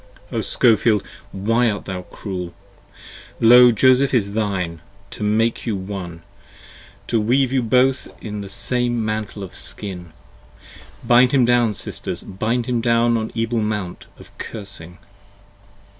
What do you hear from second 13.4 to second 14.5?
Mount of